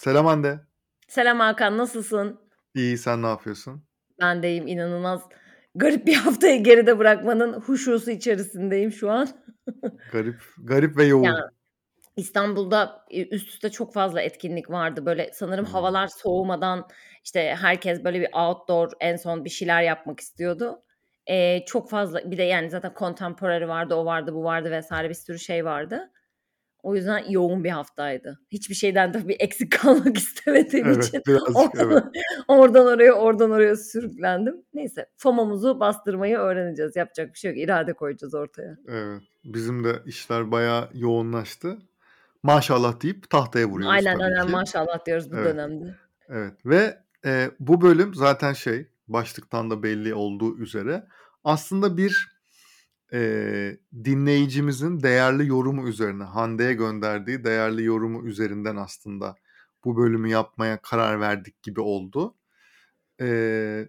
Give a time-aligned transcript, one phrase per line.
[0.00, 0.60] Selam Hande.
[1.08, 2.40] Selam Hakan, nasılsın?
[2.74, 3.84] İyi, sen ne yapıyorsun?
[4.20, 5.22] Ben de iyiyim, inanılmaz
[5.74, 9.28] garip bir haftayı geride bırakmanın huşusu içerisindeyim şu an.
[10.12, 11.24] Garip, garip ve yoğun.
[11.24, 11.50] Ya
[12.16, 15.06] İstanbul'da üst üste çok fazla etkinlik vardı.
[15.06, 15.72] Böyle sanırım Hmm.
[15.72, 16.88] havalar soğumadan
[17.24, 20.82] işte herkes böyle bir outdoor en son bir şeyler yapmak istiyordu.
[21.28, 25.14] Eee, çok fazla bir de yani zaten contemporary vardı, o vardı, bu vardı vesaire bir
[25.14, 26.10] sürü şey vardı.
[26.82, 28.40] O yüzden yoğun bir haftaydı.
[28.52, 31.82] Hiçbir şeyden de bir eksik kalmak istemediğim Evet, için birazcık evet.
[31.82, 32.12] oradan,
[32.48, 34.54] oradan oraya, oradan oraya sürüklendim.
[34.74, 36.96] Neyse, FOMO'muzu bastırmayı öğreneceğiz.
[36.96, 37.58] Yapacak bir şey yok.
[37.60, 38.76] İrade koyacağız ortaya.
[38.88, 39.22] Evet.
[39.44, 41.78] Bizim de işler bayağı yoğunlaştı.
[42.42, 44.52] Maşallah deyip tahtaya vuruyoruz Aynen aynen ki.
[44.52, 45.46] maşallah diyoruz bu Evet.
[45.54, 45.94] dönemde.
[46.28, 46.52] Evet.
[46.66, 51.06] Ve e, bu bölüm zaten şey, başlıktan da belli olduğu üzere
[51.44, 52.39] aslında bir
[53.12, 59.34] e, dinleyicimizin değerli yorumu üzerine, Hande'ye gönderdiği değerli yorumu üzerinden aslında
[59.84, 62.34] bu bölümü yapmaya karar verdik gibi oldu.
[63.20, 63.88] E,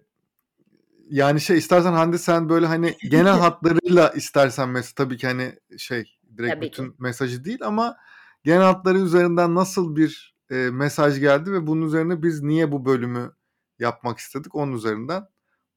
[1.10, 6.18] yani şey istersen Hande sen böyle hani genel hatlarıyla istersen mesela tabii ki hani şey
[6.36, 6.96] direkt Tabii bütün ki.
[6.98, 7.96] mesajı değil ama
[8.44, 13.32] genel hatları üzerinden nasıl bir e, mesaj geldi ve bunun üzerine biz niye bu bölümü
[13.78, 15.26] yapmak istedik onun üzerinden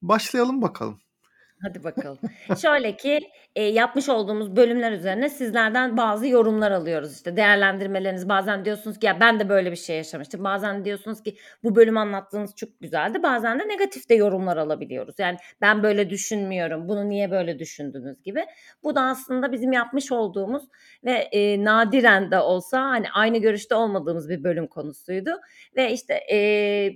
[0.01, 0.99] başlayalım bakalım.
[1.67, 2.17] Hadi bakalım.
[2.61, 3.19] Şöyle ki
[3.55, 7.13] e, yapmış olduğumuz bölümler üzerine sizlerden bazı yorumlar alıyoruz.
[7.13, 10.43] İşte değerlendirmeleriniz bazen diyorsunuz ki ya ben de böyle bir şey yaşamıştım.
[10.43, 13.23] Bazen diyorsunuz ki bu bölüm anlattığınız çok güzeldi.
[13.23, 15.15] Bazen de negatif de yorumlar alabiliyoruz.
[15.19, 16.89] Yani ben böyle düşünmüyorum.
[16.89, 18.45] Bunu niye böyle düşündünüz gibi.
[18.83, 20.63] Bu da aslında bizim yapmış olduğumuz
[21.03, 25.31] ve e, nadiren de olsa hani aynı görüşte olmadığımız bir bölüm konusuydu.
[25.75, 26.37] Ve işte e,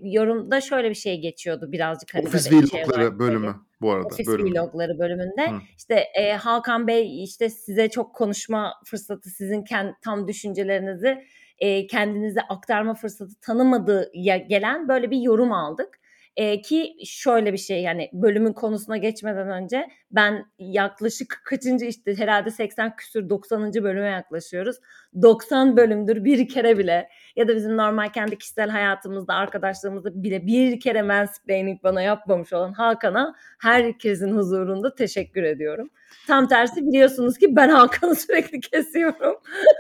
[0.04, 3.69] yorumda şöyle bir şey geçiyordu birazcık hani Ofis böyle şey vlogları olarak bölümü.
[3.82, 4.08] Bu arada.
[4.08, 4.52] Ofis bölümü.
[4.52, 5.56] vlogları bölümünde Hı.
[5.78, 11.24] işte e, Hakan Bey işte size çok konuşma fırsatı sizin kend, tam düşüncelerinizi
[11.60, 14.12] e, kendinize aktarma fırsatı tanımadığı
[14.50, 15.99] gelen böyle bir yorum aldık.
[16.40, 22.52] E, ki şöyle bir şey yani bölümün konusuna geçmeden önce ben yaklaşık kaçıncı işte herhalde
[22.52, 23.74] 80 küsür 90.
[23.74, 24.76] bölüme yaklaşıyoruz.
[25.22, 30.80] 90 bölümdür bir kere bile ya da bizim normal kendi kişisel hayatımızda arkadaşlarımızda bile bir
[30.80, 35.90] kere mansplaining bana yapmamış olan Hakan'a herkesin huzurunda teşekkür ediyorum.
[36.28, 39.36] Tam tersi biliyorsunuz ki ben Hakan'ı sürekli kesiyorum.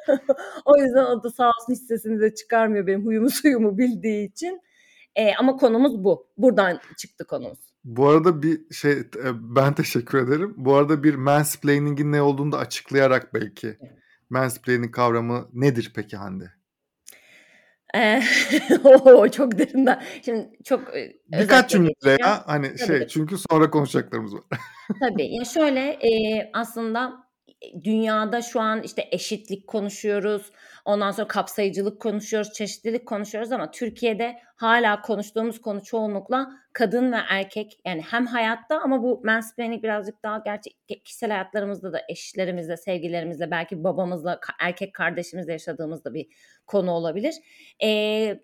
[0.66, 4.62] o yüzden o da sağ olsun hiç sesini de çıkarmıyor benim huyumu suyumu bildiği için.
[5.16, 6.28] E, ama konumuz bu.
[6.38, 7.60] Buradan çıktı konumuz.
[7.84, 10.54] Bu arada bir şey e, ben teşekkür ederim.
[10.58, 13.78] Bu arada bir mansplaining'in ne olduğunu da açıklayarak belki.
[14.30, 16.52] Mansplaining kavramı nedir peki Hande?
[17.96, 18.24] Eee,
[19.06, 20.04] o çok derinden.
[20.26, 22.20] Şimdi çok e, Birkaç geçeceğim.
[22.22, 22.88] ya hani Tabii.
[22.88, 24.44] şey çünkü sonra konuşacaklarımız var.
[25.00, 25.36] Tabii.
[25.36, 26.10] Ya şöyle e,
[26.54, 27.29] aslında
[27.84, 30.52] dünyada şu an işte eşitlik konuşuyoruz.
[30.86, 37.80] Ondan sonra kapsayıcılık konuşuyoruz, çeşitlilik konuşuyoruz ama Türkiye'de hala konuştuğumuz konu çoğunlukla kadın ve erkek
[37.86, 43.84] yani hem hayatta ama bu mansplaining birazcık daha gerçek kişisel hayatlarımızda da eşlerimizle, sevgilerimizle, belki
[43.84, 46.28] babamızla, erkek kardeşimizle yaşadığımızda bir
[46.68, 47.36] konu olabilir.
[47.84, 48.40] Ee,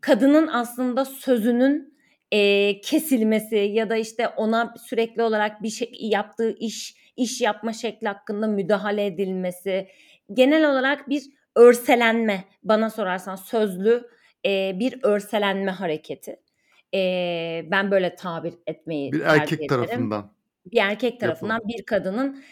[0.00, 1.97] kadının aslında sözünün
[2.32, 8.08] e, kesilmesi ya da işte ona sürekli olarak bir şey yaptığı iş iş yapma şekli
[8.08, 9.88] hakkında müdahale edilmesi
[10.32, 11.22] genel olarak bir
[11.56, 14.08] örselenme bana sorarsan sözlü
[14.46, 16.40] e, bir örselenme hareketi.
[16.94, 17.00] E,
[17.70, 19.68] ben böyle tabir etmeyi Bir erkek ederim.
[19.68, 20.32] tarafından.
[20.66, 21.68] Bir erkek tarafından Yapılan.
[21.78, 22.42] bir kadının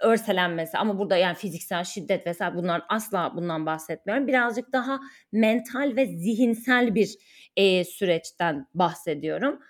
[0.00, 4.26] örselenmesi ama burada yani fiziksel şiddet vesaire bunlar asla bundan bahsetmiyorum.
[4.26, 5.00] Birazcık daha
[5.32, 7.14] mental ve zihinsel bir
[7.56, 9.60] e, süreçten bahsediyorum.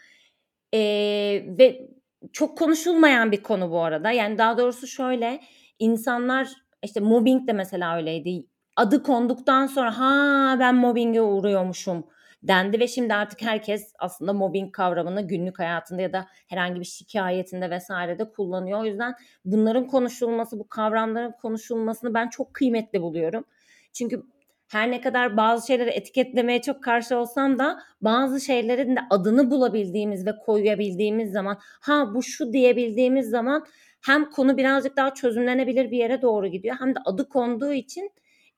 [0.75, 0.79] E,
[1.59, 1.89] ve
[2.33, 4.11] çok konuşulmayan bir konu bu arada.
[4.11, 5.41] Yani daha doğrusu şöyle
[5.79, 6.49] insanlar
[6.83, 8.47] işte mobbing de mesela öyleydi.
[8.77, 12.07] Adı konduktan sonra ha ben mobbinge uğruyormuşum
[12.49, 17.71] dendi ve şimdi artık herkes aslında mobbing kavramını günlük hayatında ya da herhangi bir şikayetinde
[17.71, 18.81] vesairede kullanıyor.
[18.81, 23.45] O yüzden bunların konuşulması, bu kavramların konuşulmasını ben çok kıymetli buluyorum.
[23.93, 24.23] Çünkü
[24.69, 30.27] her ne kadar bazı şeyleri etiketlemeye çok karşı olsam da bazı şeylerin de adını bulabildiğimiz
[30.27, 33.67] ve koyabildiğimiz zaman ha bu şu diyebildiğimiz zaman
[34.07, 38.13] hem konu birazcık daha çözümlenebilir bir yere doğru gidiyor hem de adı konduğu için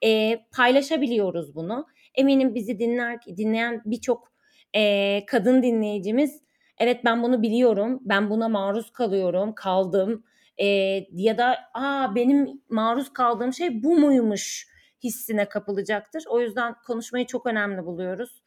[0.04, 1.86] e, paylaşabiliyoruz bunu.
[2.16, 4.32] Eminim bizi dinler dinleyen birçok
[4.74, 6.42] e, kadın dinleyicimiz
[6.78, 10.24] evet ben bunu biliyorum, ben buna maruz kalıyorum, kaldım
[10.58, 10.66] e,
[11.12, 14.66] ya da aa benim maruz kaldığım şey bu muymuş
[15.04, 16.24] hissine kapılacaktır.
[16.28, 18.42] O yüzden konuşmayı çok önemli buluyoruz.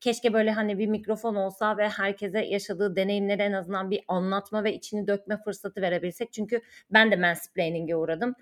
[0.00, 4.74] Keşke böyle hani bir mikrofon olsa ve herkese yaşadığı deneyimleri en azından bir anlatma ve
[4.74, 6.32] içini dökme fırsatı verebilsek.
[6.32, 6.60] Çünkü
[6.90, 8.34] ben de mansplaining'e uğradım.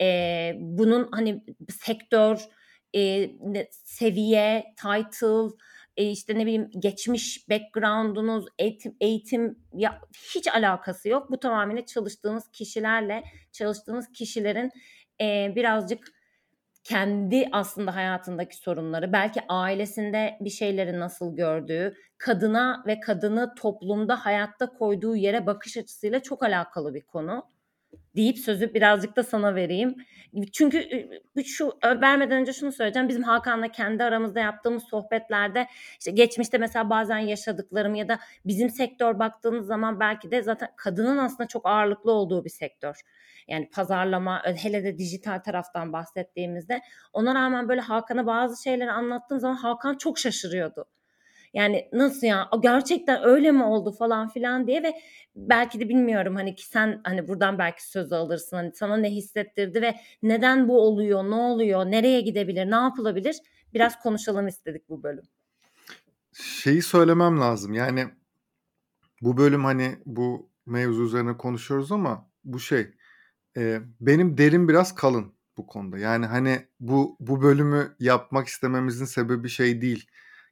[0.00, 2.48] Ee, bunun hani sektör,
[2.94, 3.30] e,
[3.70, 5.56] seviye, title,
[5.96, 10.00] e, işte ne bileyim geçmiş background'unuz, eğitim, eğitim ya
[10.34, 11.30] hiç alakası yok.
[11.30, 14.70] Bu tamamen çalıştığınız kişilerle, çalıştığınız kişilerin
[15.20, 16.14] e, birazcık
[16.84, 24.72] kendi aslında hayatındaki sorunları, belki ailesinde bir şeyleri nasıl gördüğü, kadına ve kadını toplumda hayatta
[24.72, 27.53] koyduğu yere bakış açısıyla çok alakalı bir konu
[28.16, 29.96] deyip sözü birazcık da sana vereyim.
[30.52, 30.88] Çünkü
[31.44, 33.08] şu vermeden önce şunu söyleyeceğim.
[33.08, 35.66] Bizim Hakan'la kendi aramızda yaptığımız sohbetlerde
[35.98, 41.18] işte geçmişte mesela bazen yaşadıklarım ya da bizim sektör baktığınız zaman belki de zaten kadının
[41.18, 43.00] aslında çok ağırlıklı olduğu bir sektör.
[43.48, 46.80] Yani pazarlama hele de dijital taraftan bahsettiğimizde
[47.12, 50.84] ona rağmen böyle Hakan'a bazı şeyleri anlattığım zaman Hakan çok şaşırıyordu.
[51.54, 52.50] Yani nasıl ya?
[52.62, 53.92] Gerçekten öyle mi oldu?
[53.92, 54.94] falan filan diye ve
[55.36, 58.56] belki de bilmiyorum hani ki sen hani buradan belki söz alırsın.
[58.56, 63.36] Hani sana ne hissettirdi ve neden bu oluyor ne oluyor nereye gidebilir ne yapılabilir?
[63.74, 65.24] Biraz konuşalım istedik bu bölüm.
[66.32, 67.74] Şeyi söylemem lazım.
[67.74, 68.06] Yani
[69.22, 72.90] bu bölüm hani bu mevzu üzerine konuşuyoruz ama bu şey
[73.56, 75.98] e, benim derim biraz kalın bu konuda.
[75.98, 80.06] Yani hani bu bu bölümü yapmak istememizin sebebi şey değil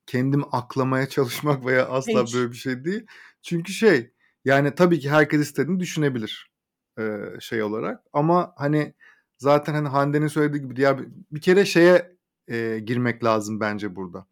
[0.06, 2.34] kendim aklamaya çalışmak veya asla Hiç.
[2.34, 3.06] böyle bir şey değil.
[3.42, 4.12] Çünkü şey
[4.44, 6.50] yani tabii ki herkes istediğini düşünebilir
[6.98, 8.94] e, şey olarak ama hani
[9.38, 10.98] zaten hani Hande'nin söylediği gibi ya
[11.32, 12.16] bir kere şeye
[12.48, 14.26] e, girmek lazım bence burada.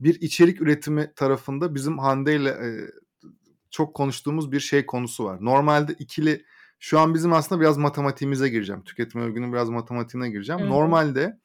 [0.00, 2.68] Bir içerik üretimi tarafında bizim Hande ile e,
[3.70, 5.38] çok konuştuğumuz bir şey konusu var.
[5.40, 6.44] Normalde ikili
[6.78, 8.82] şu an bizim aslında biraz matematiğimize gireceğim.
[8.84, 10.60] Tüketim övgünün biraz matematiğine gireceğim.
[10.60, 10.70] Hı-hı.
[10.70, 11.40] Normalde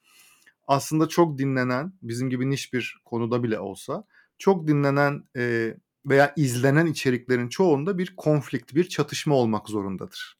[0.72, 4.04] aslında çok dinlenen, bizim gibi niş bir konuda bile olsa
[4.38, 5.74] çok dinlenen e,
[6.06, 10.38] veya izlenen içeriklerin çoğunda bir konflikt, bir çatışma olmak zorundadır.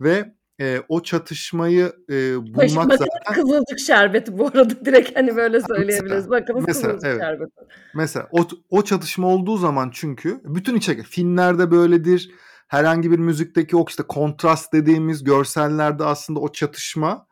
[0.00, 3.34] Ve e, o çatışmayı e, bulmak Bakın, zaten...
[3.34, 6.30] Kızılcık şerbeti bu arada direkt hani böyle söyleyebiliriz.
[6.30, 7.20] Bakın mesela, kızılcık evet.
[7.20, 7.60] şerbeti.
[7.94, 12.30] Mesela o, o çatışma olduğu zaman çünkü bütün içerik, filmlerde böyledir,
[12.68, 17.26] herhangi bir müzikteki o işte kontrast dediğimiz görsellerde aslında o çatışma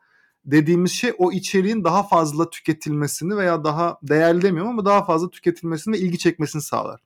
[0.45, 5.93] dediğimiz şey o içeriğin daha fazla tüketilmesini veya daha değerli demiyorum ama daha fazla tüketilmesini
[5.95, 7.01] ve ilgi çekmesini sağlar.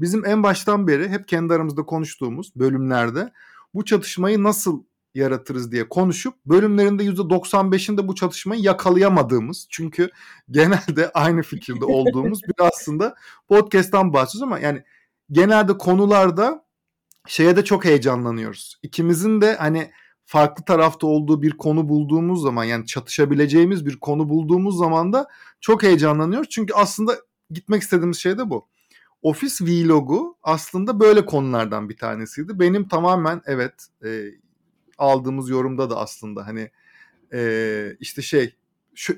[0.00, 3.32] Bizim en baştan beri hep kendi aramızda konuştuğumuz bölümlerde
[3.74, 4.82] bu çatışmayı nasıl
[5.14, 10.10] yaratırız diye konuşup bölümlerinde %95'inde bu çatışmayı yakalayamadığımız çünkü
[10.50, 13.14] genelde aynı fikirde olduğumuz bir aslında
[13.48, 14.82] podcast'tan bahsediyoruz ama yani
[15.30, 16.64] genelde konularda
[17.26, 18.78] şeye de çok heyecanlanıyoruz.
[18.82, 19.90] İkimizin de hani
[20.28, 25.26] farklı tarafta olduğu bir konu bulduğumuz zaman yani çatışabileceğimiz bir konu bulduğumuz zaman da
[25.60, 26.48] çok heyecanlanıyoruz.
[26.48, 27.16] Çünkü aslında
[27.50, 28.68] gitmek istediğimiz şey de bu.
[29.22, 32.60] Ofis Vlog'u aslında böyle konulardan bir tanesiydi.
[32.60, 33.72] Benim tamamen evet
[34.04, 34.24] e,
[34.98, 36.70] aldığımız yorumda da aslında hani
[37.32, 38.54] e, işte şey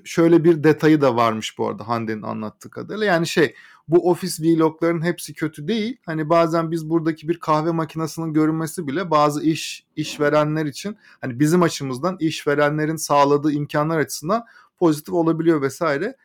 [0.05, 3.07] şöyle bir detayı da varmış bu arada Hande'nin anlattığı kadarıyla.
[3.07, 3.55] Yani şey
[3.89, 5.97] bu ofis vlogların hepsi kötü değil.
[6.07, 11.63] Hani bazen biz buradaki bir kahve makinesinin görünmesi bile bazı iş işverenler için hani bizim
[11.63, 14.45] açımızdan işverenlerin sağladığı imkanlar açısından
[14.79, 16.17] pozitif olabiliyor vesaire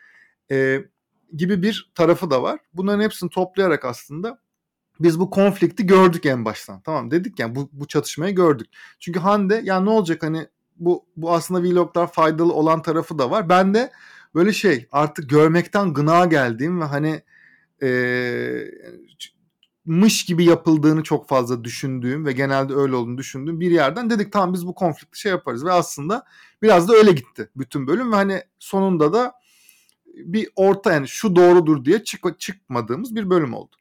[0.51, 0.85] e,
[1.35, 2.59] gibi bir tarafı da var.
[2.73, 4.39] Bunların hepsini toplayarak aslında
[4.99, 6.81] biz bu konflikti gördük en baştan.
[6.81, 8.67] Tamam dedik yani bu, bu çatışmayı gördük.
[8.99, 13.49] Çünkü Hande ya ne olacak hani bu bu aslında vloglar faydalı olan tarafı da var.
[13.49, 13.91] Ben de
[14.35, 17.21] böyle şey artık görmekten gına geldiğim ve hani
[17.83, 17.89] e,
[19.85, 24.53] mış gibi yapıldığını çok fazla düşündüğüm ve genelde öyle olduğunu düşündüğüm bir yerden dedik tamam
[24.53, 26.25] biz bu konflikti şey yaparız ve aslında
[26.61, 29.33] biraz da öyle gitti bütün bölüm ve hani sonunda da
[30.15, 33.75] bir orta yani şu doğrudur diye çık çıkmadığımız bir bölüm oldu.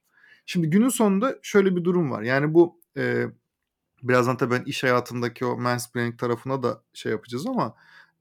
[0.47, 2.23] Şimdi günün sonunda şöyle bir durum var.
[2.23, 3.25] Yani bu e,
[4.09, 7.75] birazdan tabii ben iş hayatındaki o mansplaining tarafına da şey yapacağız ama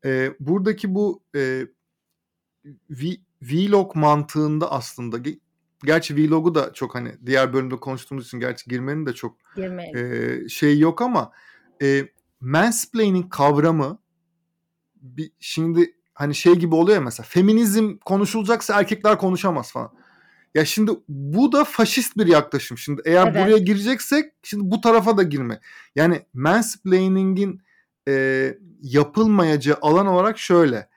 [0.05, 1.67] e, buradaki bu e,
[3.41, 5.17] vlog mantığında aslında
[5.83, 9.37] gerçi vlogu da çok hani diğer bölümde konuştuğumuz için gerçi girmenin de çok
[9.95, 11.31] e, şey yok ama
[11.81, 12.07] e,
[12.39, 13.99] mansplaining kavramı
[14.95, 19.91] bir, şimdi hani şey gibi oluyor ya mesela feminizm konuşulacaksa erkekler konuşamaz falan.
[20.55, 22.77] Ya şimdi bu da faşist bir yaklaşım.
[22.77, 23.35] Şimdi eğer evet.
[23.35, 25.59] buraya gireceksek şimdi bu tarafa da girme.
[25.95, 27.61] Yani mansplaining'in
[28.07, 30.89] e, yapılmayacağı alan olarak şöyle.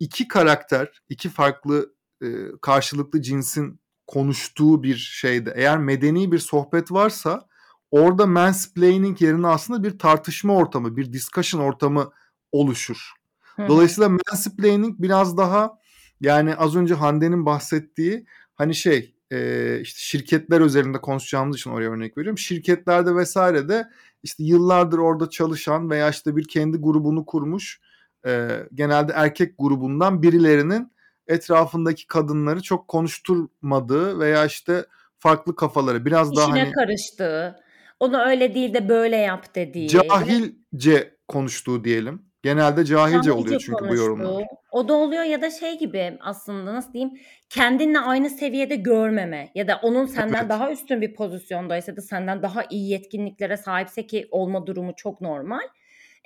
[0.00, 2.26] iki karakter, iki farklı e,
[2.62, 7.46] karşılıklı cinsin konuştuğu bir şeyde eğer medeni bir sohbet varsa
[7.90, 12.10] orada mansplaining yerine aslında bir tartışma ortamı, bir discussion ortamı
[12.52, 13.12] oluşur.
[13.58, 15.78] Dolayısıyla mansplaining biraz daha
[16.20, 22.18] yani az önce Hande'nin bahsettiği hani şey e, işte şirketler üzerinde konuşacağımız için oraya örnek
[22.18, 22.38] veriyorum.
[22.38, 23.88] Şirketlerde vesaire de
[24.22, 27.80] işte yıllardır orada çalışan veya işte bir kendi grubunu kurmuş
[28.26, 30.92] e, genelde erkek grubundan birilerinin
[31.26, 34.86] etrafındaki kadınları çok konuşturmadığı veya işte
[35.18, 37.56] farklı kafaları biraz daha İşine hani karıştığı,
[38.00, 39.88] onu öyle değil de böyle yap dediği.
[39.88, 42.33] cahilce konuştuğu diyelim.
[42.44, 44.26] Genelde cahilce Cahilce oluyor çünkü bu yorumlar.
[44.26, 44.54] konuştuğu.
[44.72, 47.18] O da oluyor ya da şey gibi aslında nasıl diyeyim
[47.50, 50.48] kendinle aynı seviyede görmeme ya da onun senden Evet.
[50.48, 55.60] daha üstün bir pozisyondaysa da senden daha iyi yetkinliklere sahipse ki olma durumu çok normal.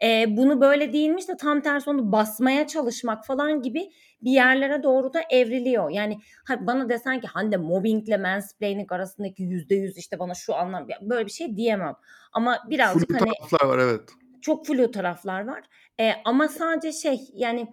[0.02, 3.90] Eee, bunu böyle değilmiş de tam tersi onu basmaya çalışmak falan gibi
[4.22, 5.90] bir yerlere doğru da evriliyor.
[5.90, 10.88] Yani ha, bana desen ki Hande mobbingle mansplaining arasındaki yüzde yüz işte bana şu anlam
[10.88, 11.94] ya böyle bir şey diyemem.
[12.32, 14.00] Ama birazcık Flu hani taraflar var evet.
[14.42, 15.64] Çok flu taraflar var.
[16.00, 17.66] Eee, ama sadece şey yani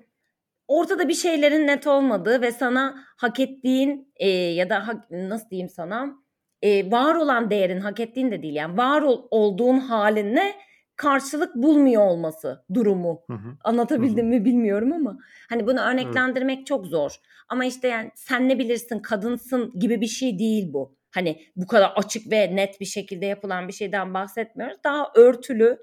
[0.67, 5.69] ortada bir şeylerin net olmadığı ve sana hak ettiğin eee, ya da hak, nasıl diyeyim
[5.69, 6.15] sana
[6.61, 10.55] eee, var olan değerin hak ettiğin de değil yani var ol, olduğun halinle
[10.95, 13.21] karşılık bulmuyor olması durumu.
[13.27, 13.57] Hı hı.
[13.63, 15.17] Anlatabildim mi bilmiyorum ama
[15.49, 17.15] hani bunu örneklendirmek çok zor.
[17.49, 20.95] Ama işte yani sen ne bilirsin kadınsın gibi bir şey değil bu.
[21.11, 24.77] Hani bu kadar açık ve net bir şekilde yapılan bir şeyden bahsetmiyoruz.
[24.83, 25.77] Daha örtülü,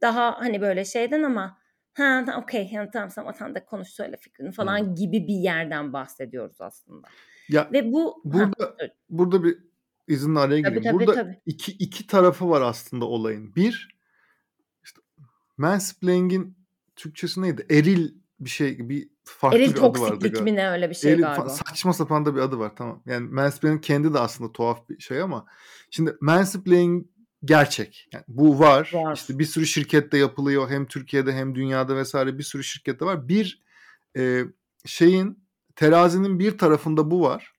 [0.00, 1.58] daha hani böyle şeyden ama
[1.94, 4.94] ha okey yani tamam sen de konuş söyle fikrini falan Hı.
[4.94, 7.08] gibi bir yerden bahsediyoruz aslında.
[7.48, 8.92] Ya Ve bu ha, burada evet.
[9.10, 9.58] burada bir
[10.08, 10.82] izinle araya Tabii, gireyim.
[10.82, 11.40] tabii, Burada tabii.
[11.46, 13.54] iki iki tarafı var aslında olayın.
[13.54, 13.98] Bir
[14.84, 15.00] işte
[15.56, 16.56] mansplaining'in
[16.96, 17.66] Türkçesi neydi?
[17.70, 20.42] Eril bir şey bir farklı Eril bir adı vardı galiba.
[20.42, 21.48] mi ne öyle bir şey Eril galiba.
[21.48, 23.02] saçma sapan da bir adı var tamam.
[23.06, 25.46] Yani mansplaining kendi de aslında tuhaf bir şey ama
[25.90, 27.06] şimdi mansplaining
[27.46, 28.08] gerçek.
[28.12, 28.90] Yani bu var.
[28.94, 29.14] Var.
[29.16, 30.70] İşte bir sürü şirkette yapılıyor.
[30.70, 33.28] Hem Türkiye'de hem dünyada vesaire bir sürü şirkette var.
[33.28, 33.62] Bir
[34.16, 34.42] e,
[34.86, 37.52] şeyin terazinin bir tarafında bu var.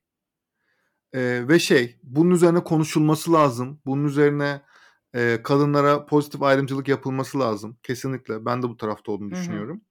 [1.14, 3.82] E, ve şey bunun üzerine konuşulması lazım.
[3.86, 4.62] Bunun üzerine
[5.16, 7.78] e, kadınlara pozitif ayrımcılık yapılması lazım.
[7.84, 8.46] Kesinlikle.
[8.46, 9.40] Ben de bu tarafta olduğunu Hı hı.
[9.40, 9.82] düşünüyorum.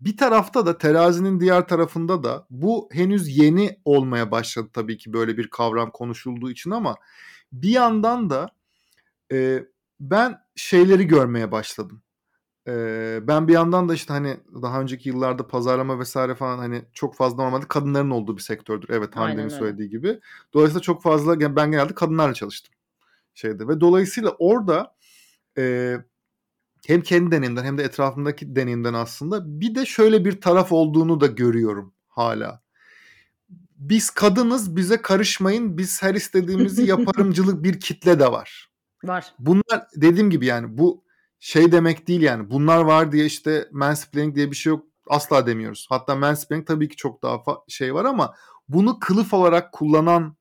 [0.00, 5.36] Bir tarafta da terazinin diğer tarafında da bu henüz yeni olmaya başladı tabii ki böyle
[5.36, 6.96] bir kavram konuşulduğu için ama
[7.52, 8.55] bir yandan da
[9.32, 9.64] e,
[10.00, 12.02] ben şeyleri görmeye başladım.
[12.68, 17.14] E, ben bir yandan da işte hani daha önceki yıllarda pazarlama vesaire falan hani çok
[17.14, 18.88] fazla normalde kadınların olduğu bir sektördür.
[18.90, 20.20] Evet Hande'nin söylediği gibi.
[20.54, 22.74] Dolayısıyla çok fazla ben genelde kadınlarla çalıştım
[23.36, 24.94] şeyde ve dolayısıyla orada
[25.58, 25.96] e,
[26.86, 31.26] hem kendi deneyimden hem de etrafımdaki deneyimden aslında bir de şöyle bir taraf olduğunu da
[31.26, 32.62] görüyorum hala.
[33.76, 38.70] Biz kadınız bize karışmayın biz her istediğimizi yaparımcılık bir kitle de var.
[39.04, 39.34] Var.
[39.38, 41.04] Bunlar dediğim gibi yani bu
[41.40, 45.86] şey demek değil yani bunlar var diye işte mansplaining diye bir şey yok asla demiyoruz.
[45.88, 48.34] Hatta mansplaining tabii ki çok daha şey var ama
[48.68, 50.36] bunu kılıf olarak kullanan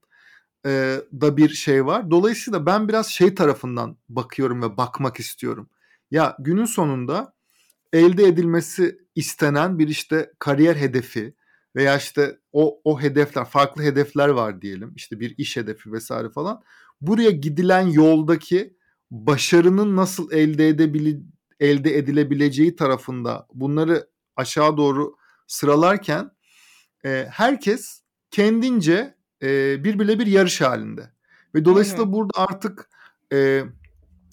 [0.65, 2.11] e, da bir şey var.
[2.11, 5.69] Dolayısıyla ben biraz şey tarafından bakıyorum ve bakmak istiyorum.
[6.11, 7.33] Ya günün sonunda
[7.93, 11.35] elde edilmesi istenen bir işte kariyer hedefi
[11.75, 14.93] veya işte o o hedefler farklı hedefler var diyelim.
[14.95, 16.61] İşte bir iş hedefi vesaire falan.
[17.07, 18.77] Buraya gidilen yoldaki
[19.11, 21.21] başarının nasıl elde edebili
[21.59, 25.15] elde edilebileceği tarafında bunları aşağı doğru
[25.47, 26.31] sıralarken
[27.05, 31.11] e, herkes kendince e, birbirle bir yarış halinde.
[31.55, 32.13] Ve dolayısıyla Hı hı.
[32.13, 32.89] burada artık
[33.33, 33.63] e,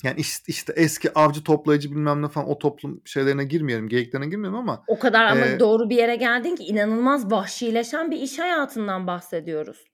[0.02, 4.58] yani işte, işte eski avcı toplayıcı bilmem ne falan o toplum şeylerine girmeyelim, geyiklerine girmeyelim
[4.58, 9.06] ama O kadar ama e, doğru bir yere geldin ki inanılmaz vahşileşen bir iş hayatından
[9.06, 9.91] bahsediyoruz.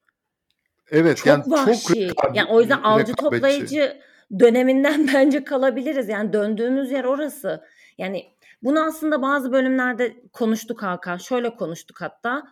[0.90, 2.08] Evet yani Çok çok vahşi.
[2.08, 3.96] rekab- Yani o yüzden avcı toplayıcı
[4.38, 6.08] döneminden bence kalabiliriz.
[6.08, 7.64] Yani döndüğümüz yer orası.
[7.98, 8.24] Yani
[8.62, 11.16] bunu aslında bazı bölümlerde konuştuk Hakan.
[11.16, 12.42] Şöyle konuştuk hatta.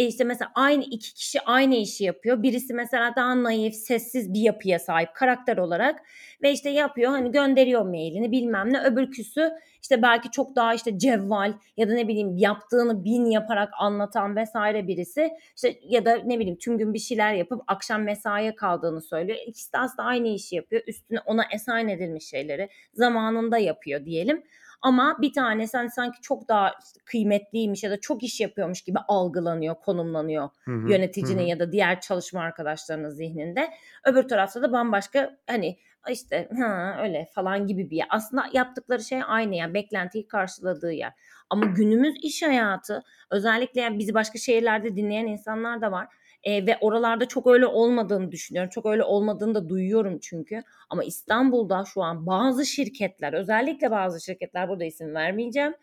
[0.00, 2.42] E işte mesela aynı iki kişi aynı işi yapıyor.
[2.42, 6.02] Birisi mesela daha naif, sessiz bir yapıya sahip karakter olarak
[6.42, 8.82] ve işte yapıyor hani gönderiyor mailini bilmem ne.
[8.82, 9.50] Öbürküsü
[9.82, 14.88] işte belki çok daha işte cevval ya da ne bileyim yaptığını bin yaparak anlatan vesaire
[14.88, 15.30] birisi.
[15.56, 19.38] İşte ya da ne bileyim tüm gün bir şeyler yapıp akşam mesaiye kaldığını söylüyor.
[19.46, 20.82] İkisi de aslında aynı işi yapıyor.
[20.86, 24.42] Üstüne ona esayen edilmiş şeyleri zamanında yapıyor diyelim.
[24.82, 29.74] Ama bir tanesi hani sanki çok daha kıymetliymiş ya da çok iş yapıyormuş gibi algılanıyor,
[29.74, 31.48] konumlanıyor Hı hı, hı yöneticinin hı.
[31.48, 33.70] ya da diğer çalışma arkadaşlarının zihninde.
[34.04, 38.06] Öbür tarafta da bambaşka hani işte ha öyle falan gibi bir yer.
[38.10, 41.12] Aslında yaptıkları şey aynı yani beklentiyi karşıladığı yer.
[41.50, 46.08] Ama günümüz iş hayatı özellikle yani bizi başka şehirlerde dinleyen insanlar da var.
[46.44, 48.70] E, ve oralarda çok öyle olmadığını düşünüyorum.
[48.70, 50.62] Çok öyle olmadığını da duyuyorum çünkü.
[50.90, 55.74] Ama İstanbul'da şu an bazı şirketler, özellikle bazı şirketler burada isim vermeyeceğim.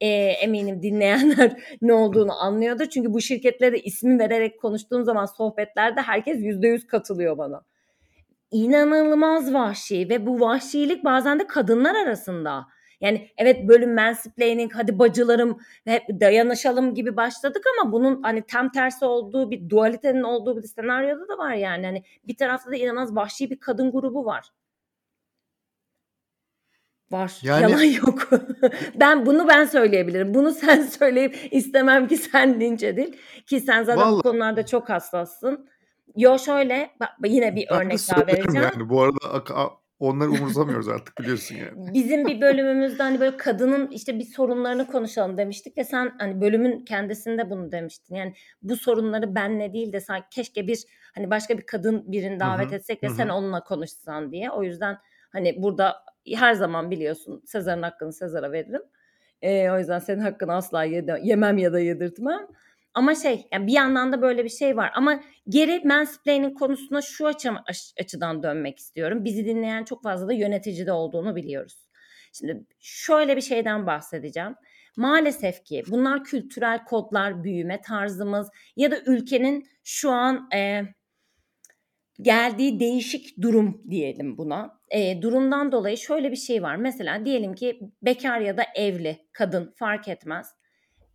[0.00, 2.86] E, eminim dinleyenler ne olduğunu anlıyordur.
[2.86, 7.64] Çünkü bu şirketlere ismi vererek konuştuğum zaman sohbetlerde herkes yüzde yüz katılıyor bana.
[8.50, 12.66] İnanılmaz vahşi ve bu vahşilik bazen de kadınlar arasında.
[13.02, 19.04] Yani evet bölüm mansplaining hadi bacılarım hep dayanışalım gibi başladık ama bunun hani tam tersi
[19.04, 21.86] olduğu bir dualitenin olduğu bir senaryoda da var yani.
[21.86, 24.48] Hani bir tarafta da inanılmaz vahşi bir kadın grubu var.
[27.10, 27.38] Var.
[27.42, 28.30] Yani, Yalan yok.
[29.00, 30.34] ben bunu ben söyleyebilirim.
[30.34, 33.12] Bunu sen söyleyip istemem ki sen linç edil.
[33.46, 35.68] Ki sen zaten Vallahi, bu konularda çok hassassın.
[36.16, 38.70] Yo şöyle bak yine bir örnek daha vereceğim.
[38.72, 39.18] Yani bu arada
[40.02, 41.72] onları umursamıyoruz artık biliyorsun yani.
[41.94, 46.84] Bizim bir bölümümüzde hani böyle kadının işte bir sorunlarını konuşalım demiştik ve sen hani bölümün
[46.84, 48.14] kendisinde bunu demiştin.
[48.14, 52.66] Yani bu sorunları benle değil de sanki keşke bir hani başka bir kadın birini davet
[52.66, 52.74] Hı-hı.
[52.74, 53.16] etsek de Hı-hı.
[53.16, 54.50] sen onunla konuşsan diye.
[54.50, 54.98] O yüzden
[55.32, 55.96] hani burada
[56.34, 58.82] her zaman biliyorsun Sezar'ın hakkını Sezar'a veririm.
[59.42, 62.46] Ee, o yüzden senin hakkını asla yede, yemem ya da yedirtmem.
[62.94, 64.92] Ama şey yani bir yandan da böyle bir şey var.
[64.94, 67.50] Ama geri mansplaining konusuna şu açı,
[68.00, 69.24] açıdan dönmek istiyorum.
[69.24, 71.86] Bizi dinleyen çok fazla da yöneticide olduğunu biliyoruz.
[72.32, 74.54] Şimdi şöyle bir şeyden bahsedeceğim.
[74.96, 80.82] Maalesef ki bunlar kültürel kodlar, büyüme tarzımız ya da ülkenin şu an e,
[82.20, 84.80] geldiği değişik durum diyelim buna.
[84.90, 86.76] E, durumdan dolayı şöyle bir şey var.
[86.76, 90.54] Mesela diyelim ki bekar ya da evli kadın fark etmez.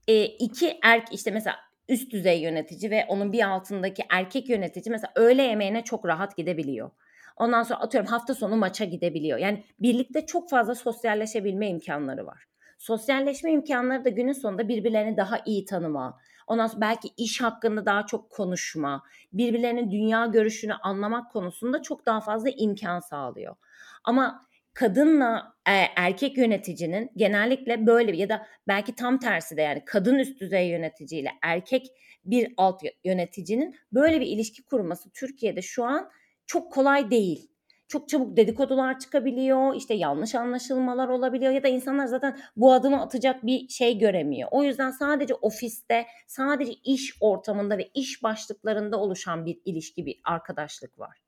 [0.07, 1.55] E, iki erk işte mesela
[1.89, 6.91] üst düzey yönetici ve onun bir altındaki erkek yönetici mesela öğle yemeğine çok rahat gidebiliyor.
[7.37, 9.37] Ondan sonra atıyorum hafta sonu maça gidebiliyor.
[9.37, 12.43] Yani birlikte çok fazla sosyalleşebilme imkanları var.
[12.77, 18.05] Sosyalleşme imkanları da günün sonunda birbirlerini daha iyi tanıma, ondan sonra belki iş hakkında daha
[18.05, 19.03] çok konuşma,
[19.33, 23.55] birbirlerinin dünya görüşünü anlamak konusunda çok daha fazla imkan sağlıyor.
[24.03, 24.46] Ama
[24.77, 30.41] kadınla e, erkek yöneticinin genellikle böyle ya da belki tam tersi de yani kadın üst
[30.41, 31.87] düzey yöneticiyle erkek
[32.25, 36.09] bir alt yöneticinin böyle bir ilişki kurması Türkiye'de şu an
[36.45, 37.51] çok kolay değil.
[37.87, 43.45] Çok çabuk dedikodular çıkabiliyor, işte yanlış anlaşılmalar olabiliyor ya da insanlar zaten bu adımı atacak
[43.45, 44.49] bir şey göremiyor.
[44.51, 50.99] O yüzden sadece ofiste, sadece iş ortamında ve iş başlıklarında oluşan bir ilişki, bir arkadaşlık
[50.99, 51.26] var.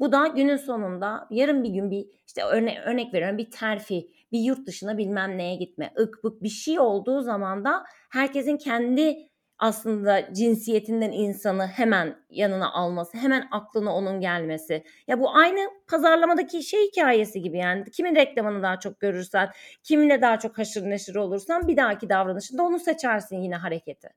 [0.00, 4.40] Bu da günün sonunda yarın bir gün bir işte örne örnek veriyorum bir terfi, bir
[4.40, 10.34] yurt dışına bilmem neye gitme, ık bık bir şey olduğu zaman da herkesin kendi aslında
[10.34, 14.84] cinsiyetinden insanı hemen yanına alması, hemen aklına onun gelmesi.
[15.08, 17.90] Ya bu aynı pazarlamadaki şey hikayesi gibi yani.
[17.90, 19.50] Kimin reklamını daha çok görürsen,
[19.82, 24.08] kiminle daha çok haşır neşir olursan bir dahaki davranışında onu seçersin yine hareketi.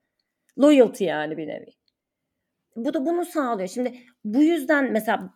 [0.59, 1.71] Loyalty yani bir nevi.
[2.75, 3.69] Bu da bunu sağlıyor.
[3.69, 5.33] Şimdi bu yüzden mesela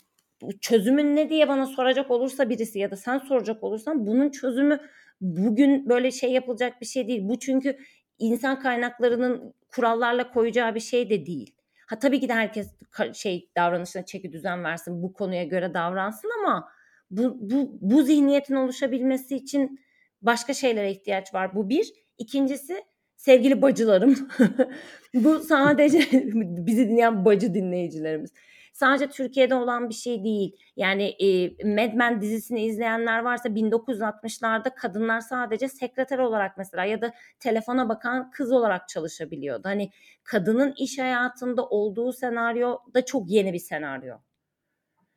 [0.61, 4.79] çözümün ne diye bana soracak olursa birisi ya da sen soracak olursan bunun çözümü
[5.21, 7.21] bugün böyle şey yapılacak bir şey değil.
[7.23, 7.77] Bu çünkü
[8.19, 11.55] insan kaynaklarının kurallarla koyacağı bir şey de değil.
[11.87, 12.73] Ha tabii ki de herkes
[13.13, 16.69] şey davranışına çeki düzen versin, bu konuya göre davransın ama
[17.11, 19.79] bu bu bu zihniyetin oluşabilmesi için
[20.21, 21.55] başka şeylere ihtiyaç var.
[21.55, 21.93] Bu bir.
[22.17, 22.83] İkincisi
[23.15, 24.29] sevgili bacılarım.
[25.13, 25.99] bu sadece
[26.33, 28.33] bizi dinleyen bacı dinleyicilerimiz
[28.77, 30.55] sadece Türkiye'de olan bir şey değil.
[30.75, 37.13] Yani e, Mad Men dizisini izleyenler varsa 1960'larda kadınlar sadece sekreter olarak mesela ya da
[37.39, 39.61] telefona bakan kız olarak çalışabiliyordu.
[39.69, 39.89] Hani
[40.23, 44.15] kadının iş hayatında olduğu senaryo da çok yeni bir senaryo.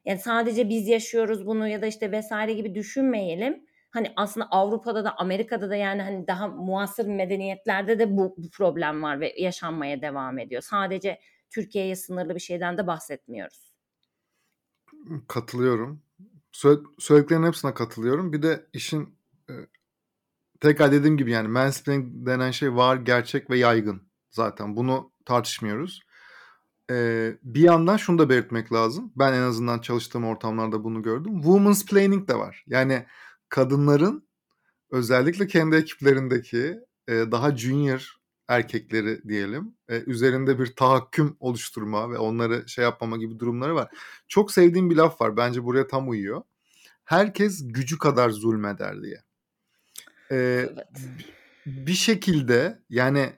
[0.04, 3.66] Yani sadece biz yaşıyoruz bunu ya da işte vesaire gibi düşünmeyelim.
[3.90, 9.02] Hani aslında Avrupa'da da Amerika'da da yani hani daha muasır medeniyetlerde de bu, bu problem
[9.02, 10.62] var ve yaşanmaya devam ediyor.
[10.62, 11.18] Sadece
[11.50, 13.74] Türkiye'ye sınırlı bir şeyden de bahsetmiyoruz.
[15.28, 16.02] Katılıyorum.
[16.98, 18.32] Söylediklerin hepsine katılıyorum.
[18.32, 19.18] Bir de işin
[19.50, 19.54] e,
[20.60, 24.76] tekrar dediğim gibi yani mansplaining denen şey var, gerçek ve yaygın zaten.
[24.76, 26.02] Bunu tartışmıyoruz.
[26.90, 29.12] Ee, bir yandan şunu da belirtmek lazım.
[29.16, 31.42] Ben en azından çalıştığım ortamlarda bunu gördüm.
[31.42, 32.64] Women's planning de var.
[32.66, 33.06] Yani
[33.48, 34.28] kadınların
[34.90, 38.19] özellikle kendi ekiplerindeki e, daha junior
[38.50, 43.88] erkekleri diyelim e, üzerinde bir tahakküm oluşturma ve onları şey yapmama gibi durumları var.
[44.28, 46.42] Çok sevdiğim bir laf var bence buraya tam uyuyor.
[47.04, 49.22] Herkes gücü kadar zulmeder diye.
[50.30, 50.86] E, evet.
[51.66, 53.32] Bir şekilde yani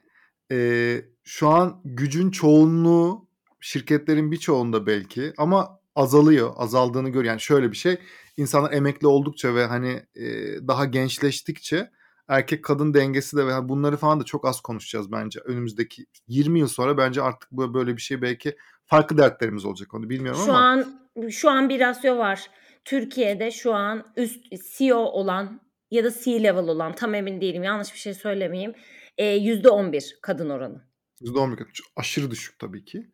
[0.51, 3.27] e, şu an gücün çoğunluğu
[3.59, 7.97] şirketlerin birçoğunda belki ama azalıyor azaldığını gör yani şöyle bir şey
[8.37, 10.27] insanlar emekli oldukça ve hani e,
[10.67, 11.91] daha gençleştikçe
[12.27, 15.39] erkek kadın dengesi de ve bunları falan da çok az konuşacağız bence.
[15.39, 18.55] Önümüzdeki 20 yıl sonra bence artık böyle bir şey belki
[18.85, 20.83] farklı dertlerimiz olacak onu bilmiyorum şu ama.
[20.83, 22.49] Şu an şu an bir rasyo var.
[22.85, 24.45] Türkiye'de şu an üst
[24.77, 28.73] CEO olan ya da C-level olan tam emin değilim yanlış bir şey söylemeyeyim.
[29.17, 30.81] E, %11 kadın oranı.
[31.21, 31.71] %11 kadın.
[31.95, 33.07] Aşırı düşük tabii ki.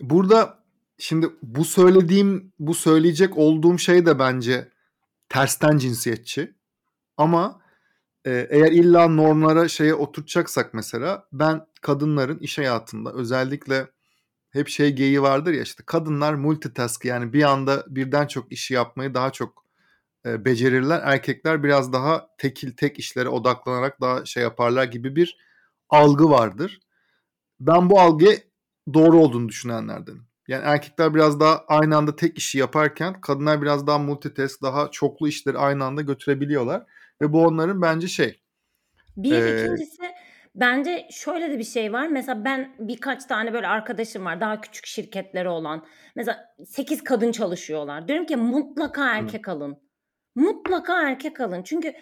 [0.00, 0.58] Burada
[0.98, 4.68] şimdi bu söylediğim, bu söyleyecek olduğum şey de bence
[5.28, 6.54] tersten cinsiyetçi.
[7.16, 7.60] Ama
[8.26, 13.86] Eee, eğer illa normlara şeye oturtacaksak mesela ben kadınların iş hayatında özellikle
[14.50, 19.14] hep şey geyiği vardır ya işte kadınlar multitask yani bir anda birden çok işi yapmayı
[19.14, 19.64] daha çok
[20.26, 21.02] e, becerirler.
[21.04, 25.38] Erkekler biraz daha tekil tek işlere odaklanarak daha şey yaparlar gibi bir
[25.90, 26.80] algı vardır.
[27.60, 28.32] Ben bu algıya
[28.94, 30.26] doğru olduğunu düşünenlerdenim.
[30.48, 35.28] Yani erkekler biraz daha aynı anda tek işi yaparken kadınlar biraz daha multitask, daha çoklu
[35.28, 36.82] işleri aynı anda götürebiliyorlar.
[37.22, 38.40] Ve bu onların bence şey.
[39.16, 40.02] Bir e, ikincisi
[40.54, 42.08] bence şöyle de bir şey var.
[42.08, 45.86] Mesela ben birkaç tane böyle arkadaşım var daha küçük şirketleri olan.
[46.16, 48.08] Mesela 8 kadın çalışıyorlar.
[48.08, 49.50] Diyorum ki mutlaka erkek Hı.
[49.50, 49.78] alın.
[50.34, 51.62] Mutlaka erkek alın.
[51.62, 51.92] Çünkü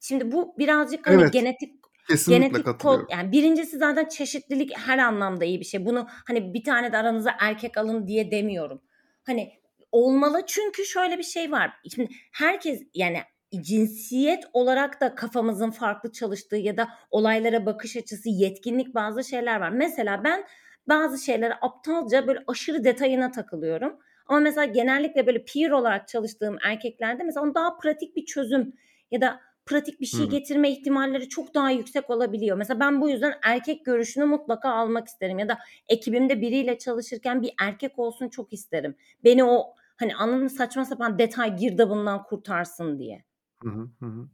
[0.00, 1.32] şimdi bu birazcık hani evet.
[1.32, 5.86] genetik Kesinlikle genetik kod yani birincisi zaten çeşitlilik her anlamda iyi bir şey.
[5.86, 8.82] Bunu hani bir tane de aranıza erkek alın diye demiyorum.
[9.26, 9.52] Hani
[9.92, 11.72] olmalı çünkü şöyle bir şey var.
[11.94, 13.22] Şimdi herkes yani
[13.60, 19.70] cinsiyet olarak da kafamızın farklı çalıştığı ya da olaylara bakış açısı, yetkinlik bazı şeyler var.
[19.70, 20.44] Mesela ben
[20.88, 23.98] bazı şeylere aptalca böyle aşırı detayına takılıyorum.
[24.26, 28.72] Ama mesela genellikle böyle peer olarak çalıştığım erkeklerde mesela onun daha pratik bir çözüm
[29.10, 32.56] ya da pratik bir şey getirme ihtimalleri çok daha yüksek olabiliyor.
[32.56, 35.58] Mesela ben bu yüzden erkek görüşünü mutlaka almak isterim ya da
[35.88, 38.96] ekibimde biriyle çalışırken bir erkek olsun çok isterim.
[39.24, 43.29] Beni o hani anladın saçma sapan detay girdabından kurtarsın diye.
[43.62, 44.28] Hı hı, hı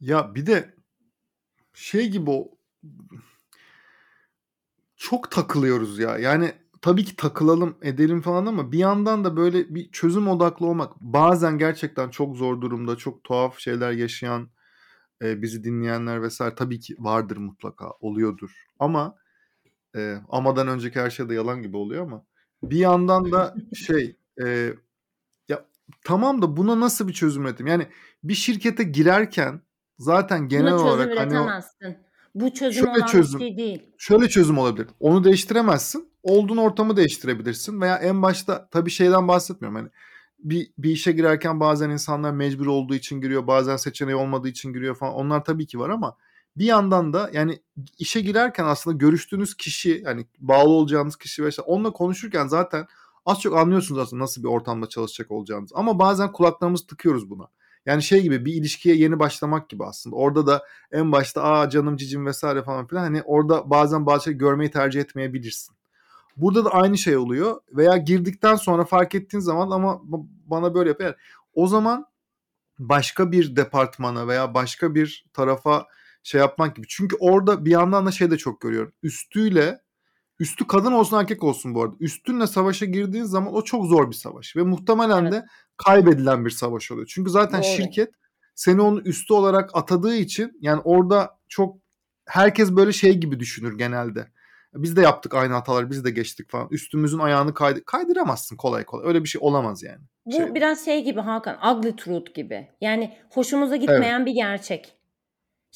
[0.00, 0.74] Ya bir de
[1.74, 2.58] şey gibi o
[4.96, 6.18] çok takılıyoruz ya.
[6.18, 11.00] Yani tabii ki takılalım edelim falan ama bir yandan da böyle bir çözüm odaklı olmak
[11.00, 14.48] bazen gerçekten çok zor durumda çok tuhaf şeyler yaşayan
[15.22, 18.50] e, bizi dinleyenler vesaire tabii ki vardır mutlaka oluyordur.
[18.78, 19.16] Ama
[19.96, 22.24] e, amadan önceki her şey de yalan gibi oluyor ama
[22.62, 24.74] bir yandan da şey e, ya
[26.04, 27.86] tamam da buna nasıl bir çözüm üretim yani
[28.24, 29.60] bir şirkete girerken
[29.98, 31.96] zaten genel Buna olarak çözüm hani o üretemezsin.
[32.34, 33.82] Bu çözüm şöyle olan çözüm bir şey değil.
[33.98, 34.86] şöyle çözüm olabilir.
[35.00, 36.14] Onu değiştiremezsin.
[36.22, 39.76] Olduğun ortamı değiştirebilirsin veya en başta tabii şeyden bahsetmiyorum.
[39.76, 39.88] Hani
[40.38, 44.94] bir, bir işe girerken bazen insanlar mecbur olduğu için giriyor, bazen seçeneği olmadığı için giriyor
[44.94, 45.14] falan.
[45.14, 46.16] Onlar tabii ki var ama
[46.56, 47.58] bir yandan da yani
[47.98, 52.86] işe girerken aslında görüştüğünüz kişi yani bağlı olacağınız kişi vesaire onunla konuşurken zaten
[53.26, 55.70] az çok anlıyorsunuz aslında nasıl bir ortamda çalışacak olacağınız.
[55.74, 57.48] Ama bazen kulaklarımızı tıkıyoruz buna.
[57.86, 60.16] Yani şey gibi bir ilişkiye yeni başlamak gibi aslında.
[60.16, 64.32] Orada da en başta aa canım cicim vesaire falan filan hani orada bazen bazı şey
[64.34, 65.74] görmeyi tercih etmeyebilirsin.
[66.36, 70.00] Burada da aynı şey oluyor veya girdikten sonra fark ettiğin zaman ama
[70.46, 71.14] bana böyle yapıyor.
[71.54, 72.06] O zaman
[72.78, 75.86] başka bir departmana veya başka bir tarafa
[76.22, 76.86] şey yapmak gibi.
[76.88, 78.92] Çünkü orada bir yandan da şey de çok görüyorum.
[79.02, 79.83] Üstüyle
[80.38, 81.94] Üstü kadın olsun erkek olsun bu arada.
[82.00, 84.56] Üstünle savaşa girdiğin zaman o çok zor bir savaş.
[84.56, 85.32] Ve muhtemelen evet.
[85.32, 87.06] de kaybedilen bir savaş oluyor.
[87.10, 87.68] Çünkü zaten Doğru.
[87.68, 88.10] şirket
[88.54, 91.76] seni onun üstü olarak atadığı için yani orada çok
[92.26, 94.28] herkes böyle şey gibi düşünür genelde.
[94.74, 96.68] Biz de yaptık aynı hataları biz de geçtik falan.
[96.70, 99.06] Üstümüzün ayağını kaydı kaydıramazsın kolay kolay.
[99.08, 100.00] Öyle bir şey olamaz yani.
[100.26, 100.54] Bu şey.
[100.54, 102.68] biraz şey gibi Hakan, ugly truth gibi.
[102.80, 104.26] Yani hoşumuza gitmeyen evet.
[104.26, 104.96] bir gerçek.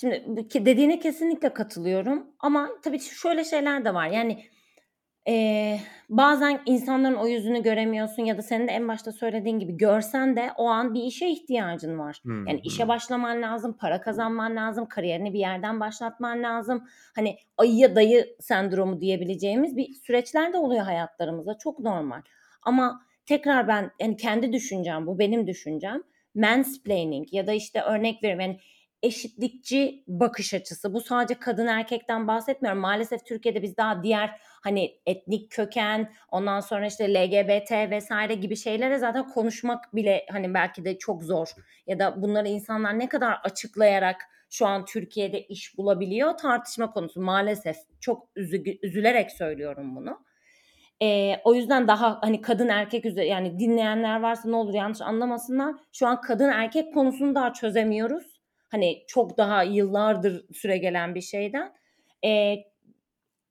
[0.00, 4.06] Şimdi dediğine kesinlikle katılıyorum ama tabii şöyle şeyler de var.
[4.06, 4.44] Yani
[5.28, 5.76] e,
[6.08, 10.50] bazen insanların o yüzünü göremiyorsun ya da senin de en başta söylediğin gibi görsen de
[10.56, 12.20] o an bir işe ihtiyacın var.
[12.22, 12.46] Hmm.
[12.46, 16.84] Yani işe başlaman lazım, para kazanman lazım, kariyerini bir yerden başlatman lazım.
[17.14, 21.58] Hani ayıya dayı sendromu diyebileceğimiz bir süreçler de oluyor hayatlarımızda.
[21.58, 22.22] Çok normal.
[22.62, 26.02] Ama tekrar ben yani kendi düşüncem bu benim düşüncem.
[26.34, 28.58] Mansplaining ya da işte örnek veriyorum yani
[29.02, 30.94] eşitlikçi bakış açısı.
[30.94, 32.80] Bu sadece kadın erkekten bahsetmiyorum.
[32.80, 38.98] Maalesef Türkiye'de biz daha diğer hani etnik köken, ondan sonra işte LGBT vesaire gibi şeylere
[38.98, 41.48] zaten konuşmak bile hani belki de çok zor.
[41.86, 44.16] Ya da bunları insanlar ne kadar açıklayarak
[44.50, 47.76] şu an Türkiye'de iş bulabiliyor tartışma konusu maalesef.
[48.00, 50.28] Çok üzü, üzülerek söylüyorum bunu.
[51.02, 55.74] E, o yüzden daha hani kadın erkek üzere yani dinleyenler varsa ne olur yanlış anlamasınlar.
[55.92, 58.37] Şu an kadın erkek konusunu daha çözemiyoruz
[58.68, 61.72] Hani çok daha yıllardır süre gelen bir şeyden.
[62.24, 62.56] E,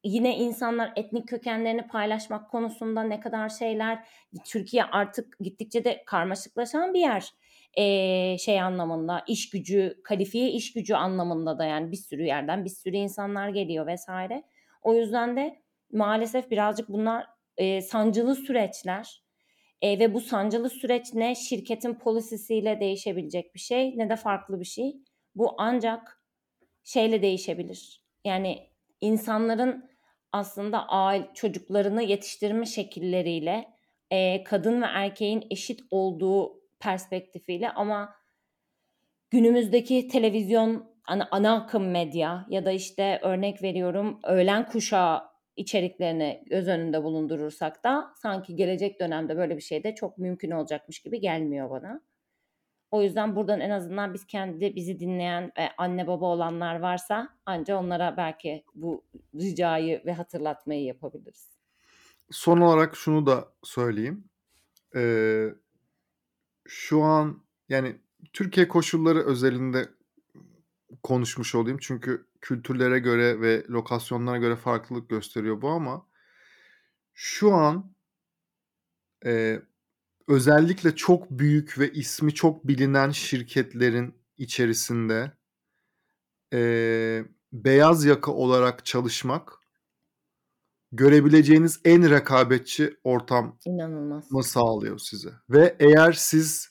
[0.03, 4.07] yine insanlar etnik kökenlerini paylaşmak konusunda ne kadar şeyler
[4.45, 7.31] Türkiye artık gittikçe de karmaşıklaşan bir yer
[7.77, 12.69] ee, şey anlamında iş gücü kalifiye iş gücü anlamında da yani bir sürü yerden bir
[12.69, 14.43] sürü insanlar geliyor vesaire
[14.81, 17.27] o yüzden de maalesef birazcık bunlar
[17.57, 19.23] e, sancılı süreçler
[19.81, 24.65] e, ve bu sancılı süreç ne şirketin polisisiyle değişebilecek bir şey ne de farklı bir
[24.65, 24.95] şey.
[25.35, 26.23] Bu ancak
[26.83, 28.03] şeyle değişebilir.
[28.25, 28.69] Yani
[29.01, 29.89] insanların
[30.31, 33.73] aslında aile çocuklarını yetiştirme şekilleriyle
[34.11, 38.15] e, kadın ve erkeğin eşit olduğu perspektifiyle ama
[39.29, 45.23] günümüzdeki televizyon ana, ana akım medya ya da işte örnek veriyorum öğlen kuşağı
[45.57, 50.99] içeriklerini göz önünde bulundurursak da sanki gelecek dönemde böyle bir şey de çok mümkün olacakmış
[50.99, 52.01] gibi gelmiyor bana.
[52.91, 57.77] O yüzden buradan en azından biz kendi bizi dinleyen ve anne baba olanlar varsa anca
[57.77, 61.57] onlara belki bu ricayı ve hatırlatmayı yapabiliriz.
[62.31, 64.23] Son olarak şunu da söyleyeyim.
[64.95, 65.47] Ee,
[66.67, 67.95] şu an yani
[68.33, 69.89] Türkiye koşulları özelinde
[71.03, 71.77] konuşmuş olayım.
[71.81, 76.07] Çünkü kültürlere göre ve lokasyonlara göre farklılık gösteriyor bu ama
[77.13, 77.95] şu an
[79.25, 79.61] e,
[80.27, 85.31] özellikle çok büyük ve ismi çok bilinen şirketlerin içerisinde
[86.53, 86.59] e,
[87.53, 89.53] beyaz yaka olarak çalışmak
[90.91, 94.31] görebileceğiniz en rekabetçi ortam İnanılmaz.
[94.31, 95.29] mı sağlıyor size.
[95.49, 96.69] Ve eğer siz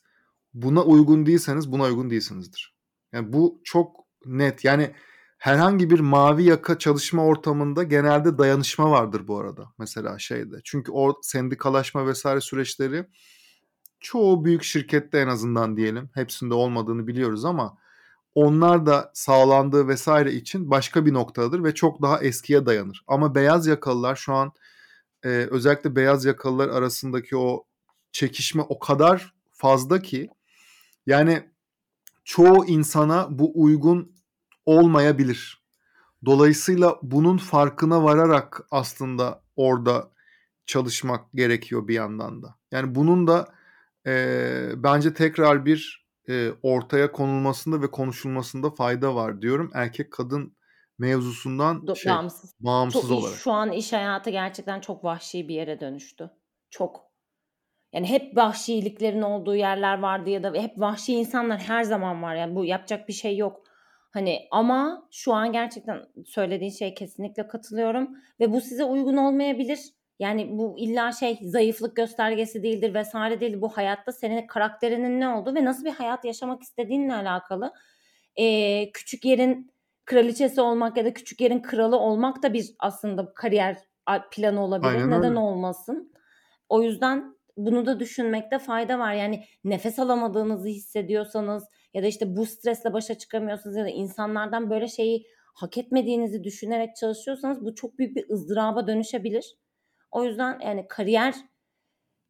[0.54, 2.76] buna uygun değilseniz buna uygun değilsinizdir.
[3.12, 4.64] Yani bu çok net.
[4.64, 4.94] Yani
[5.38, 9.72] herhangi bir mavi yaka çalışma ortamında genelde dayanışma vardır bu arada.
[9.79, 10.57] Mesela şeyde.
[10.64, 13.07] Çünkü o sendikalaşma vesaire süreçleri
[14.01, 16.11] çoğu büyük şirkette en azından diyelim.
[16.14, 17.79] Hepsinde olmadığını biliyoruz ama
[18.35, 23.05] onlar da sağlandığı vesaire için başka bir noktadır ve çok daha eskiye dayanır.
[23.07, 24.53] Ama beyaz yakalılar şu an
[25.22, 27.64] e, özellikle beyaz yakalılar arasındaki o
[28.12, 30.29] çekişme o kadar fazla ki
[31.07, 31.51] yani
[32.25, 34.15] çoğu insana bu uygun
[34.66, 35.62] olmayabilir.
[36.24, 40.11] Dolayısıyla bunun farkına vararak aslında orada
[40.66, 42.55] çalışmak gerekiyor bir yandan da.
[42.70, 43.48] Yani bunun da
[44.07, 44.12] e,
[44.76, 49.70] bence tekrar bir e, ortaya konulmasında ve konuşulmasında fayda var diyorum.
[49.74, 50.57] Erkek kadın
[50.98, 52.55] mevzusundan Do- şey, bağımsız.
[52.61, 53.37] bağımsız Çok, olarak.
[53.37, 56.31] Şu an iş hayatı gerçekten çok vahşi bir yere dönüştü.
[56.70, 57.07] Çok.
[57.92, 62.35] Yani hep vahşiliklerin olduğu yerler vardı ya da hep vahşi insanlar her zaman var.
[62.35, 63.65] Yani bu yapacak bir şey yok.
[64.16, 69.81] Hani ama şu an gerçekten söylediğin şey kesinlikle katılıyorum ve bu size uygun olmayabilir.
[70.18, 73.61] Yani bu illa şey zayıflık göstergesi değildir vesaire değil.
[73.61, 77.72] Bu hayatta senin karakterinin ne olduğu ve nasıl bir hayat yaşamak istediğinle alakalı.
[78.37, 79.72] Ee, küçük yerin
[80.05, 83.76] kraliçesi olmak ya da küçük yerin kralı olmak da bir aslında kariyer
[84.31, 84.90] planı olabilir.
[84.90, 85.38] Aynen Neden öyle.
[85.38, 86.12] olmasın?
[86.68, 89.14] O yüzden bunu da düşünmekte fayda var.
[89.14, 91.64] Yani nefes alamadığınızı hissediyorsanız
[91.95, 96.97] ya da işte bu stresle başa çıkamıyorsanız ya da insanlardan böyle şeyi hak etmediğinizi düşünerek
[96.97, 99.57] çalışıyorsanız bu çok büyük bir ızdıraba dönüşebilir.
[100.11, 101.35] O yüzden yani kariyer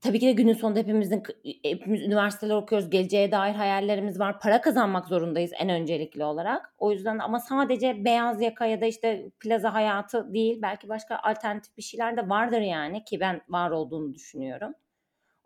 [0.00, 1.22] tabii ki de günün sonunda hepimizin
[1.62, 2.90] hepimiz üniversiteler okuyoruz.
[2.90, 4.40] Geleceğe dair hayallerimiz var.
[4.40, 6.74] Para kazanmak zorundayız en öncelikli olarak.
[6.78, 10.58] O yüzden ama sadece beyaz yaka ya da işte plaza hayatı değil.
[10.62, 14.74] Belki başka alternatif bir şeyler de vardır yani ki ben var olduğunu düşünüyorum.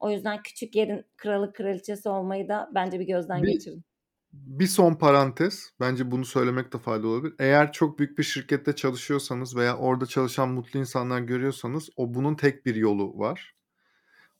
[0.01, 3.85] O yüzden küçük yerin kralı kraliçesi olmayı da bence bir gözden Bir- geçirin.
[4.33, 5.71] Bir son parantez.
[5.81, 7.35] Bence bunu söylemek de faydalı olabilir.
[7.39, 12.67] Eğer çok büyük bir şirkette çalışıyorsanız veya orada çalışan mutlu insanlar görüyorsanız o bunun tek
[12.67, 13.55] bir yolu var.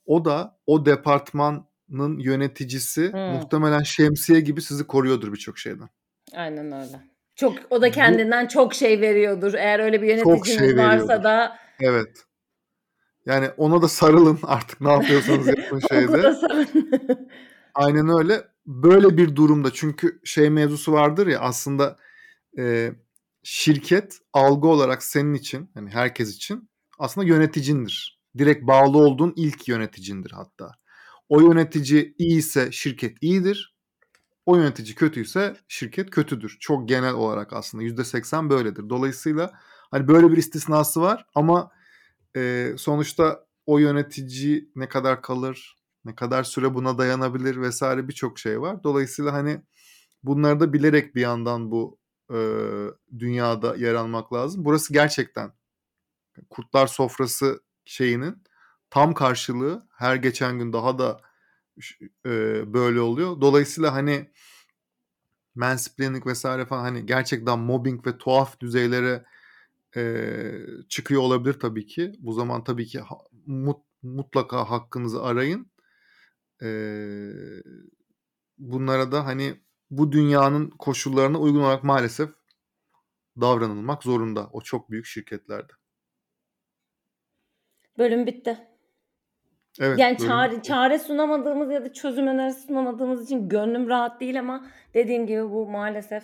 [0.05, 3.19] O da o departmanın yöneticisi Hmm.
[3.19, 5.89] muhtemelen şemsiye gibi sizi koruyordur birçok şeyden.
[6.35, 6.99] Aynen öyle.
[7.35, 9.53] Çok o da kendinden çok şey veriyordur.
[9.53, 11.23] Eğer öyle bir yöneticiniz şey varsa veriyordur.
[11.23, 12.23] da Evet.
[13.25, 16.35] Yani ona da sarılın artık ne yapıyorsanız yapın şeyde.
[17.75, 18.47] Aynen öyle.
[18.65, 21.97] Böyle bir durumda çünkü şey mevzusu vardır ya aslında
[22.57, 22.93] e,
[23.43, 28.21] şirket algı olarak senin için hani herkes için aslında yöneticindir.
[28.37, 30.71] Direkt bağlı olduğun ilk yöneticindir hatta.
[31.29, 33.75] O yönetici iyiyse şirket iyidir.
[34.45, 36.57] O yönetici kötüyse şirket kötüdür.
[36.59, 38.89] Çok genel olarak aslında %80 böyledir.
[38.89, 39.51] Dolayısıyla
[39.91, 41.71] hani böyle bir istisnası var ama
[42.35, 48.61] e, sonuçta o yönetici ne kadar kalır, ne kadar süre buna dayanabilir vesaire birçok şey
[48.61, 48.83] var.
[48.83, 49.61] Dolayısıyla hani
[50.23, 51.99] bunları da bilerek bir yandan bu
[52.33, 52.37] e,
[53.19, 54.65] dünyada yer almak lazım.
[54.65, 55.53] Burası gerçekten
[56.49, 58.43] kurtlar sofrası şeyinin
[58.89, 61.21] tam karşılığı her geçen gün daha da
[62.25, 62.29] e,
[62.73, 63.41] böyle oluyor.
[63.41, 64.31] Dolayısıyla hani
[65.55, 69.25] mansplaining vesaire falan hani gerçekten mobbing ve tuhaf düzeylere
[69.97, 70.33] e,
[70.89, 72.11] çıkıyor olabilir tabii ki.
[72.19, 75.71] Bu zaman tabii ki ha, mut, mutlaka hakkınızı arayın.
[76.63, 76.69] E,
[78.57, 82.29] bunlara da hani bu dünyanın koşullarına uygun olarak maalesef
[83.41, 85.73] davranılmak zorunda o çok büyük şirketlerde.
[87.97, 88.67] Bölüm bitti.
[89.79, 89.99] Evet.
[89.99, 90.67] Yani bölüm çare, bitti.
[90.67, 95.69] çare sunamadığımız ya da çözüm önerisi sunamadığımız için gönlüm rahat değil ama dediğim gibi bu
[95.69, 96.23] maalesef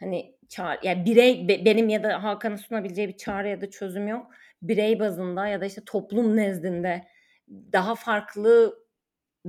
[0.00, 4.08] hani çare, yani birey be- benim ya da Hakan'ın sunabileceği bir çare ya da çözüm
[4.08, 4.26] yok.
[4.62, 7.04] Birey bazında ya da işte toplum nezdinde
[7.48, 8.78] daha farklı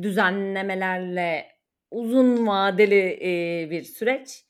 [0.02, 1.46] düzenlemelerle
[1.92, 4.46] uzun vadeli e, bir süreç.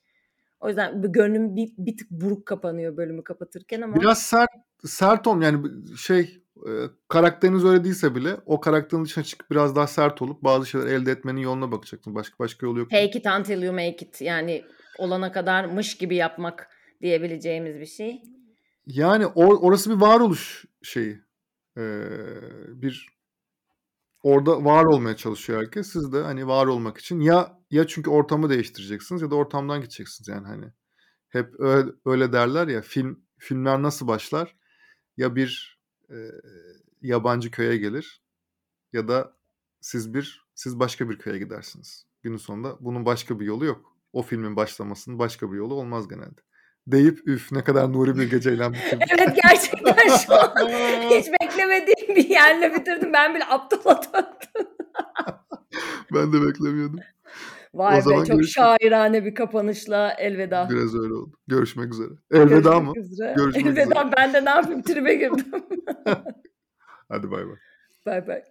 [0.59, 4.01] O yüzden bir gönlüm bir, bir tık buruk kapanıyor bölümü kapatırken ama.
[4.01, 4.49] Biraz sert
[4.85, 6.71] sert olm yani şey e,
[7.07, 11.11] karakteriniz öyle değilse bile o karakterin dışına çıkıp biraz daha sert olup bazı şeyler elde
[11.11, 12.15] etmenin yoluna bakacaksın.
[12.15, 12.89] Başka başka yolu yok.
[12.89, 14.21] Take it until you make it.
[14.21, 14.65] Yani
[14.97, 16.69] olana kadar mış gibi yapmak
[17.01, 18.21] diyebileceğimiz bir şey.
[18.85, 21.21] Yani or, orası bir varoluş şeyi.
[21.77, 22.07] Ee,
[22.67, 23.15] bir
[24.23, 25.91] orada var olmaya çalışıyor herkes.
[25.91, 30.27] Siz de hani var olmak için ya ya çünkü ortamı değiştireceksiniz ya da ortamdan gideceksiniz
[30.27, 30.65] yani hani.
[31.29, 34.55] Hep öyle, öyle derler ya film filmler nasıl başlar?
[35.17, 35.74] Ya bir
[36.09, 36.17] e,
[37.01, 38.21] yabancı köye gelir
[38.93, 39.33] ya da
[39.81, 42.05] siz bir siz başka bir köye gidersiniz.
[42.23, 43.95] Günün sonunda bunun başka bir yolu yok.
[44.13, 46.41] O filmin başlamasının başka bir yolu olmaz genelde.
[46.87, 48.99] Deyip üf ne kadar nuri bir geceyle bitirdim.
[49.19, 50.69] evet gerçekten şu an
[51.09, 53.13] hiç beklemediğim bir yerle bitirdim.
[53.13, 54.71] Ben bile aptala döndüm.
[56.13, 56.99] ben de beklemiyordum.
[57.75, 58.49] Vay o be çok görüşmek...
[58.81, 60.67] şairane bir kapanışla elveda.
[60.69, 61.37] Biraz öyle oldu.
[61.47, 62.09] Görüşmek üzere.
[62.31, 62.93] Elveda Görüşmek mı?
[62.95, 63.33] Üzere.
[63.37, 64.13] Görüşmek elveda üzere.
[64.17, 65.45] ben de ne yapayım tribe girdim.
[67.09, 67.55] Hadi bay bay.
[68.05, 68.43] Bay bay.